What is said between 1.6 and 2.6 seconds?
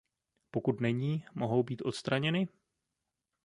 být odstraněny?